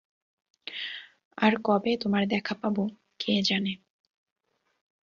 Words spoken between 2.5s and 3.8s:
পাব, কে জানে।